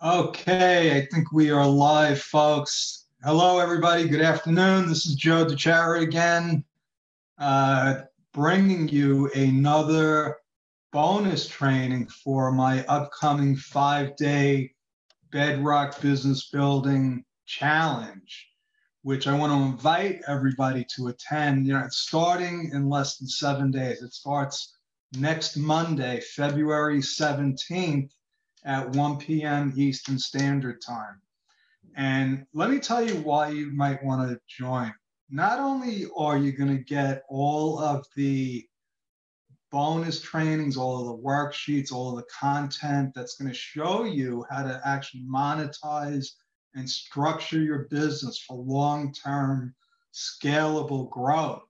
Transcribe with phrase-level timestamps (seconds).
[0.00, 3.06] Okay, I think we are live, folks.
[3.24, 4.06] Hello, everybody.
[4.06, 4.88] Good afternoon.
[4.88, 6.62] This is Joe DeChara again,
[7.36, 8.02] uh,
[8.32, 10.36] bringing you another
[10.92, 14.72] bonus training for my upcoming five day
[15.32, 18.50] Bedrock Business Building Challenge,
[19.02, 21.66] which I want to invite everybody to attend.
[21.66, 24.00] You know, it's starting in less than seven days.
[24.00, 24.76] It starts
[25.14, 28.10] next Monday, February 17th
[28.68, 29.72] at 1 p.m.
[29.76, 31.20] Eastern Standard Time.
[31.96, 34.94] And let me tell you why you might want to join.
[35.30, 38.64] Not only are you going to get all of the
[39.72, 44.44] bonus trainings, all of the worksheets, all of the content that's going to show you
[44.50, 46.26] how to actually monetize
[46.74, 49.74] and structure your business for long term
[50.12, 51.62] scalable growth.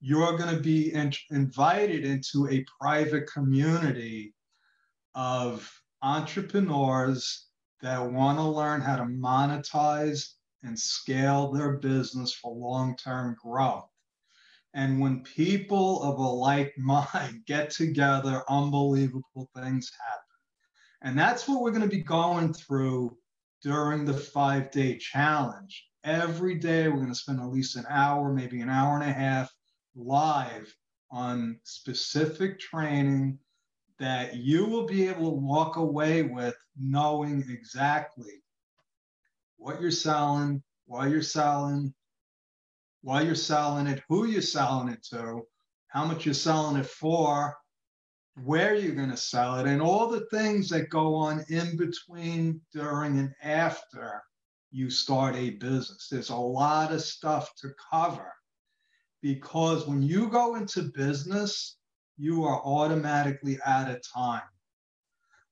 [0.00, 4.32] You're going to be in- invited into a private community
[5.14, 5.70] of
[6.02, 7.46] entrepreneurs
[7.80, 13.88] that want to learn how to monetize and scale their business for long term growth.
[14.74, 20.22] And when people of a like mind get together, unbelievable things happen.
[21.02, 23.16] And that's what we're going to be going through
[23.62, 25.86] during the five day challenge.
[26.04, 29.12] Every day, we're going to spend at least an hour, maybe an hour and a
[29.12, 29.52] half
[29.94, 30.72] live
[31.10, 33.38] on specific training
[33.98, 38.42] that you will be able to walk away with knowing exactly
[39.56, 41.92] what you're selling, why you're selling,
[43.02, 45.42] why you're selling it, who you're selling it to,
[45.88, 47.56] how much you're selling it for,
[48.44, 52.60] where you're going to sell it, and all the things that go on in between,
[52.72, 54.22] during, and after
[54.70, 56.08] you start a business.
[56.10, 58.32] There's a lot of stuff to cover
[59.22, 61.77] because when you go into business,
[62.18, 64.42] you are automatically out of time.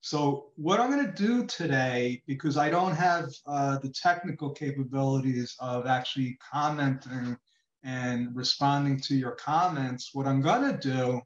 [0.01, 5.57] So what I'm going to do today, because I don't have uh, the technical capabilities
[5.59, 7.37] of actually commenting
[7.83, 11.21] and responding to your comments, what I'm going to do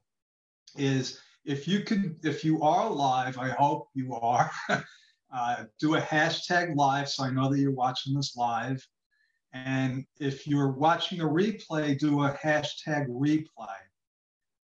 [0.75, 6.01] is if you could, if you are live, I hope you are, uh, do a
[6.01, 8.85] hashtag live so I know that you're watching this live.
[9.53, 13.77] And if you're watching a replay, do a hashtag replay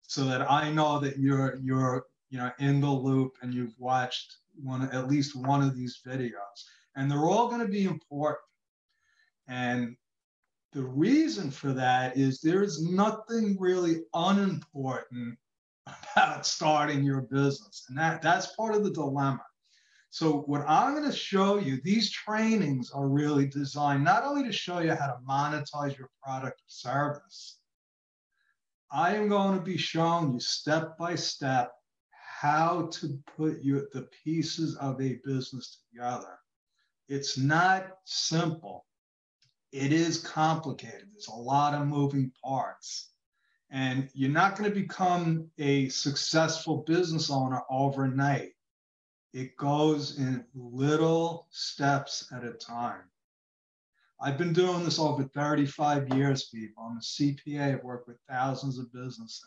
[0.07, 4.37] so that I know that you're you're you know in the loop and you've watched
[4.63, 6.63] one at least one of these videos.
[6.95, 8.39] And they're all going to be important.
[9.47, 9.95] And
[10.73, 15.37] the reason for that is there's nothing really unimportant
[16.15, 17.85] about starting your business.
[17.89, 19.43] And that that's part of the dilemma.
[20.09, 24.53] So what i'm going to show you these trainings are really designed not only to
[24.53, 27.57] show you how to monetize your product or service
[28.91, 31.73] I am going to be showing you step by step
[32.11, 36.37] how to put your, the pieces of a business together.
[37.09, 38.85] It's not simple.
[39.71, 41.09] It is complicated.
[41.11, 43.09] There's a lot of moving parts.
[43.69, 48.53] And you're not going to become a successful business owner overnight.
[49.33, 53.03] It goes in little steps at a time.
[54.19, 56.83] I've been doing this over 35 years, people.
[56.83, 57.75] I'm a CPA.
[57.75, 59.43] I've worked with thousands of businesses.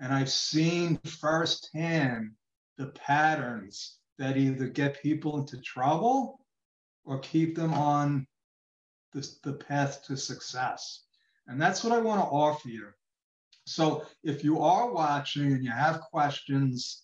[0.00, 2.30] And I've seen firsthand
[2.78, 6.40] the patterns that either get people into trouble
[7.04, 8.26] or keep them on
[9.12, 11.04] the, the path to success.
[11.46, 12.88] And that's what I want to offer you.
[13.66, 17.02] So if you are watching and you have questions,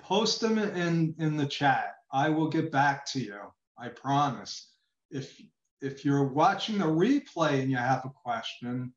[0.00, 1.94] post them in, in the chat.
[2.12, 3.38] I will get back to you.
[3.78, 4.71] I promise
[5.12, 5.40] if
[5.80, 8.92] if you're watching the replay and you have a question,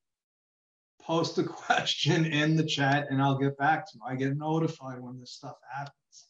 [1.01, 4.01] post a question in the chat and I'll get back to you.
[4.07, 6.27] I get notified when this stuff happens.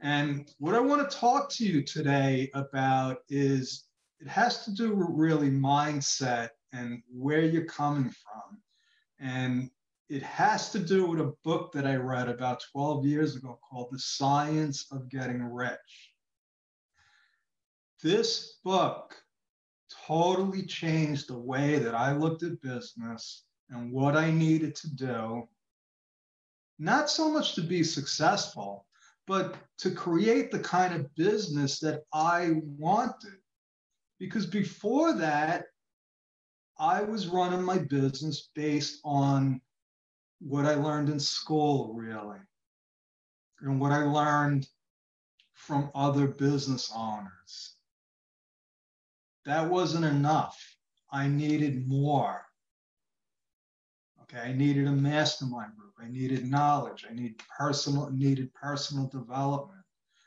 [0.00, 3.84] And what I want to talk to you today about is
[4.20, 8.58] it has to do with really mindset and where you're coming from.
[9.20, 9.70] And
[10.08, 13.88] it has to do with a book that I read about 12 years ago called
[13.92, 16.11] The Science of Getting Rich.
[18.02, 19.14] This book
[20.06, 25.48] totally changed the way that I looked at business and what I needed to do.
[26.80, 28.86] Not so much to be successful,
[29.28, 33.38] but to create the kind of business that I wanted.
[34.18, 35.66] Because before that,
[36.80, 39.60] I was running my business based on
[40.40, 42.40] what I learned in school, really,
[43.60, 44.66] and what I learned
[45.54, 47.71] from other business owners
[49.44, 50.58] that wasn't enough.
[51.10, 52.42] I needed more.
[54.22, 55.92] Okay, I needed a mastermind group.
[56.00, 57.04] I needed knowledge.
[57.08, 59.84] I needed personal needed personal development.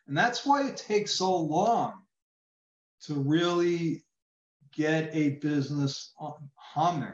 [0.08, 1.94] And that's why it takes so long
[3.06, 4.06] to really
[4.74, 6.14] get a business
[6.56, 7.14] humming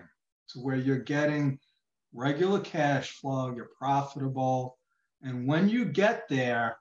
[0.50, 1.60] to where you're getting
[2.14, 4.78] regular cash flow, you're profitable.
[5.22, 6.78] And when you get there,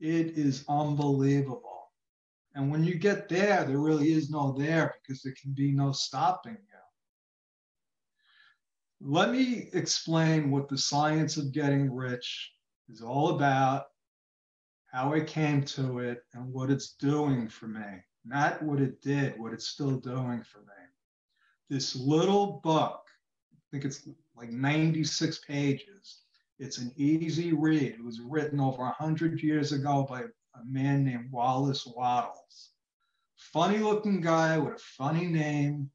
[0.00, 1.73] it is unbelievable.
[2.54, 5.90] And when you get there, there really is no there because there can be no
[5.92, 6.58] stopping you.
[9.00, 12.52] Let me explain what the science of getting rich
[12.88, 13.86] is all about,
[14.86, 18.04] how I came to it, and what it's doing for me.
[18.24, 20.66] Not what it did, what it's still doing for me.
[21.68, 23.02] This little book,
[23.52, 26.20] I think it's like 96 pages.
[26.58, 27.94] It's an easy read.
[27.94, 30.22] It was written over 100 years ago by
[30.54, 32.70] a man named Wallace Wattles.
[33.36, 35.90] Funny looking guy with a funny name,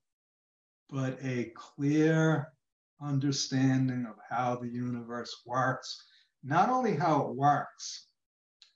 [0.90, 2.54] but a clear
[3.02, 6.04] understanding of how the universe works.
[6.44, 8.08] Not only how it works,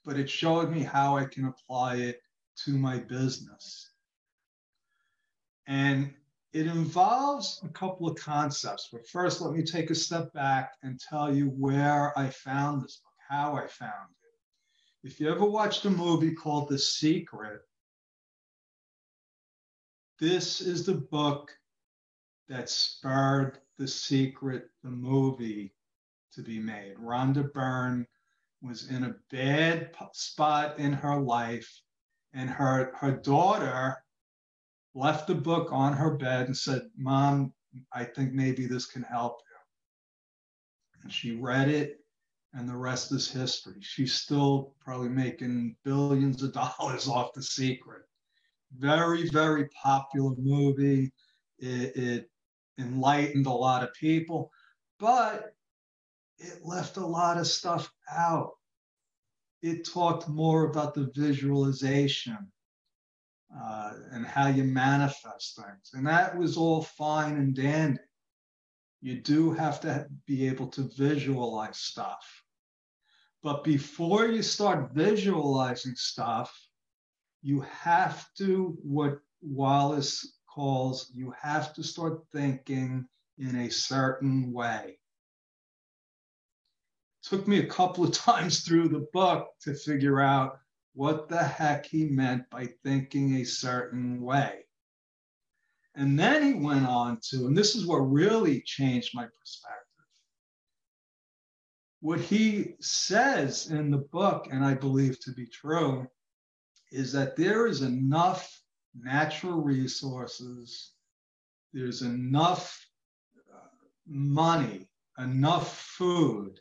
[0.04, 2.20] but it showed me how I can apply it
[2.64, 3.90] to my business.
[5.66, 6.12] And
[6.52, 8.88] it involves a couple of concepts.
[8.92, 12.96] But first, let me take a step back and tell you where I found this
[12.98, 14.23] book, how I found it.
[15.04, 17.60] If you ever watched a movie called The Secret,
[20.18, 21.50] this is the book
[22.48, 25.74] that spurred The Secret, the movie,
[26.32, 26.96] to be made.
[26.96, 28.06] Rhonda Byrne
[28.62, 31.70] was in a bad spot in her life,
[32.32, 34.02] and her, her daughter
[34.94, 37.52] left the book on her bed and said, Mom,
[37.92, 41.02] I think maybe this can help you.
[41.02, 42.03] And she read it,
[42.54, 43.76] and the rest is history.
[43.80, 48.02] She's still probably making billions of dollars off The Secret.
[48.78, 51.12] Very, very popular movie.
[51.58, 52.30] It, it
[52.78, 54.50] enlightened a lot of people,
[54.98, 55.54] but
[56.38, 58.52] it left a lot of stuff out.
[59.62, 62.38] It talked more about the visualization
[63.56, 65.90] uh, and how you manifest things.
[65.94, 68.00] And that was all fine and dandy.
[69.00, 72.43] You do have to be able to visualize stuff.
[73.44, 76.50] But before you start visualizing stuff,
[77.42, 83.06] you have to, what Wallace calls, you have to start thinking
[83.36, 84.98] in a certain way.
[87.22, 90.58] Took me a couple of times through the book to figure out
[90.94, 94.64] what the heck he meant by thinking a certain way.
[95.94, 99.83] And then he went on to, and this is what really changed my perspective.
[102.04, 106.06] What he says in the book, and I believe to be true,
[106.92, 108.60] is that there is enough
[108.94, 110.92] natural resources,
[111.72, 112.86] there's enough
[113.50, 113.68] uh,
[114.06, 114.86] money,
[115.16, 116.60] enough food,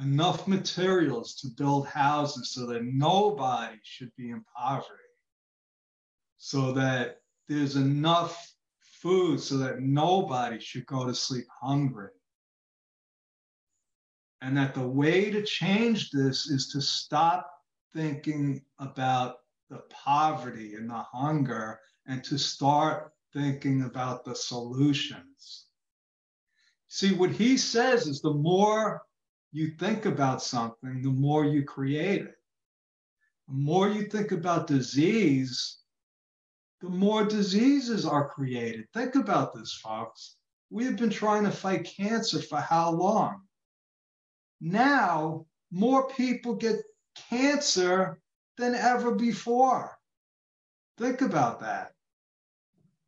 [0.00, 5.12] enough materials to build houses so that nobody should be in poverty,
[6.38, 12.08] so that there's enough food so that nobody should go to sleep hungry.
[14.42, 17.50] And that the way to change this is to stop
[17.94, 19.36] thinking about
[19.70, 25.66] the poverty and the hunger and to start thinking about the solutions.
[26.88, 29.02] See, what he says is the more
[29.52, 32.34] you think about something, the more you create it.
[33.48, 35.78] The more you think about disease,
[36.80, 38.86] the more diseases are created.
[38.92, 40.36] Think about this, folks.
[40.70, 43.45] We have been trying to fight cancer for how long?
[44.60, 46.76] Now, more people get
[47.30, 48.20] cancer
[48.56, 49.98] than ever before.
[50.98, 51.92] Think about that.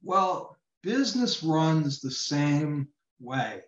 [0.02, 2.88] Well, business runs the same
[3.21, 3.62] way.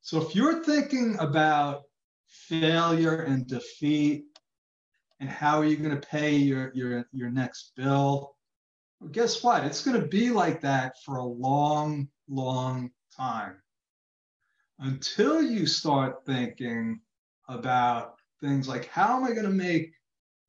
[0.00, 1.82] So if you're thinking about
[2.26, 4.24] failure and defeat
[5.20, 8.34] and how are you going to pay your, your, your next bill,
[9.00, 9.64] well, guess what?
[9.64, 13.56] It's going to be like that for a long, long time
[14.80, 17.00] until you start thinking
[17.48, 19.92] about things like how am I going to make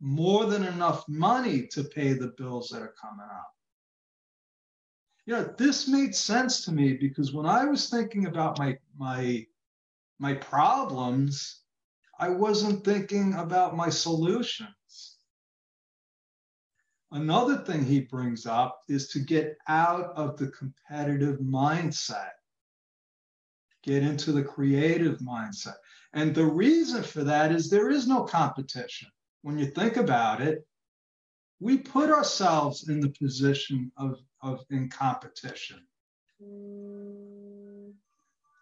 [0.02, 3.54] more than enough money to pay the bills that are coming up?
[5.30, 9.46] you know, this made sense to me because when I was thinking about my my
[10.18, 11.62] my problems,
[12.18, 15.18] I wasn't thinking about my solutions.
[17.12, 22.39] Another thing he brings up is to get out of the competitive mindset,
[23.84, 25.76] get into the creative mindset.
[26.14, 29.10] And the reason for that is there is no competition.
[29.42, 30.66] When you think about it,
[31.60, 35.86] we put ourselves in the position of, of in competition.
[36.40, 37.94] You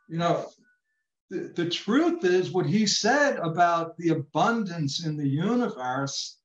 [0.09, 0.49] know,
[1.29, 6.37] the, the truth is what he said about the abundance in the universe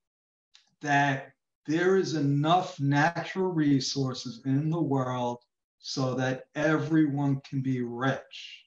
[0.81, 1.33] that
[1.67, 5.39] there is enough natural resources in the world
[5.83, 8.65] so that everyone can be rich.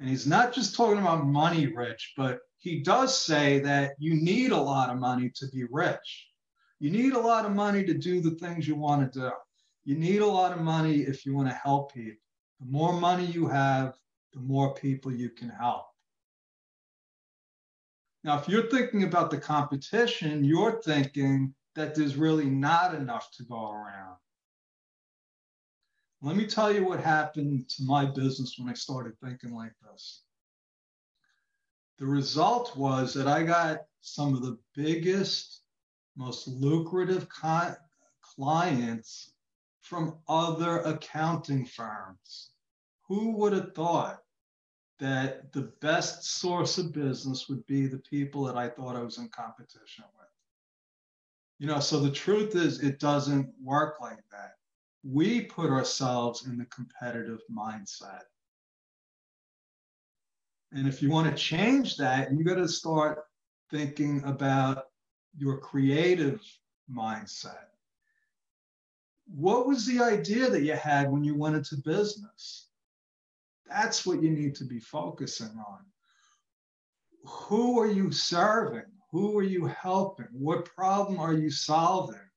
[0.00, 4.52] And he's not just talking about money rich, but he does say that you need
[4.52, 6.28] a lot of money to be rich.
[6.78, 9.30] You need a lot of money to do the things you want to do.
[9.84, 12.22] You need a lot of money if you want to help people.
[12.60, 13.94] The more money you have,
[14.32, 15.86] the more people you can help.
[18.22, 23.44] Now, if you're thinking about the competition, you're thinking that there's really not enough to
[23.44, 24.16] go around.
[26.20, 30.22] Let me tell you what happened to my business when I started thinking like this.
[31.98, 35.62] The result was that I got some of the biggest,
[36.16, 37.28] most lucrative
[38.20, 39.32] clients
[39.80, 42.50] from other accounting firms.
[43.06, 44.22] Who would have thought
[44.98, 49.18] that the best source of business would be the people that I thought I was
[49.18, 50.26] in competition with?
[51.58, 54.57] You know, so the truth is, it doesn't work like that.
[55.10, 58.24] We put ourselves in the competitive mindset.
[60.72, 63.24] And if you want to change that, you got to start
[63.70, 64.84] thinking about
[65.36, 66.42] your creative
[66.92, 67.68] mindset.
[69.34, 72.68] What was the idea that you had when you went into business?
[73.66, 75.78] That's what you need to be focusing on.
[77.24, 78.90] Who are you serving?
[79.10, 80.28] Who are you helping?
[80.32, 82.27] What problem are you solving?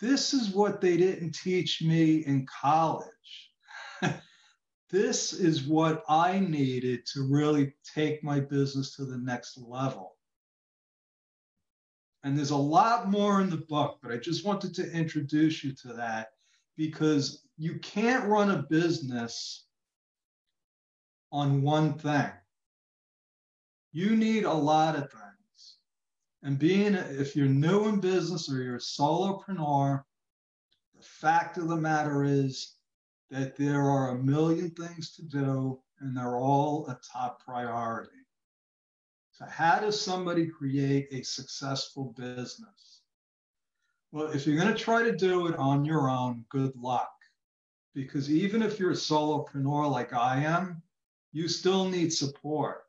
[0.00, 3.08] This is what they didn't teach me in college.
[4.90, 10.16] this is what I needed to really take my business to the next level.
[12.24, 15.74] And there's a lot more in the book, but I just wanted to introduce you
[15.82, 16.28] to that
[16.76, 19.66] because you can't run a business
[21.30, 22.30] on one thing.
[23.92, 25.23] You need a lot of things.
[26.44, 30.02] And being, if you're new in business or you're a solopreneur,
[30.94, 32.76] the fact of the matter is
[33.30, 38.10] that there are a million things to do and they're all a top priority.
[39.32, 43.00] So, how does somebody create a successful business?
[44.12, 47.10] Well, if you're going to try to do it on your own, good luck.
[47.94, 50.82] Because even if you're a solopreneur like I am,
[51.32, 52.82] you still need support.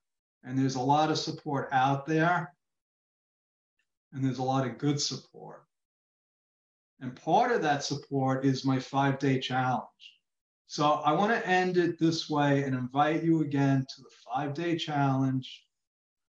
[0.44, 2.55] And there's a lot of support out there,
[4.16, 5.64] and there's a lot of good support.
[7.02, 9.86] And part of that support is my five day challenge.
[10.68, 14.54] So I want to end it this way and invite you again to the five
[14.54, 15.64] day challenge.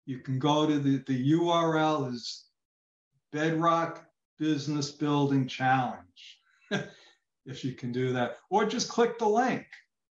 [0.08, 2.46] You can go to the, the URL is
[3.32, 4.04] Bedrock
[4.40, 6.40] Business Building Challenge,
[7.46, 9.66] if you can do that, or just click the link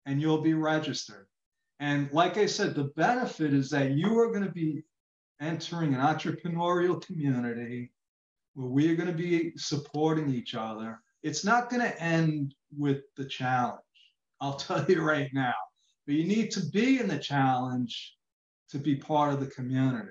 [0.04, 1.26] and you'll be registered.
[1.80, 4.85] And like I said, the benefit is that you are going to be
[5.41, 7.93] entering an entrepreneurial community
[8.55, 11.00] where we are going to be supporting each other.
[11.23, 13.81] It's not going to end with the challenge.
[14.41, 15.55] I'll tell you right now.
[16.07, 18.14] But you need to be in the challenge
[18.71, 20.11] to be part of the community.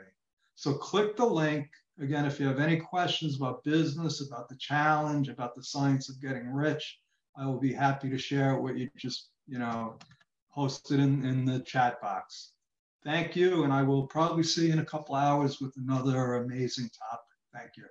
[0.56, 1.68] So click the link.
[2.00, 6.22] Again, if you have any questions about business, about the challenge, about the science of
[6.22, 7.00] getting rich,
[7.38, 9.98] I will be happy to share what you just, you know,
[10.51, 12.52] posted in, in the chat box.
[13.05, 16.89] Thank you, and I will probably see you in a couple hours with another amazing
[16.98, 17.25] topic.
[17.53, 17.83] Thank you.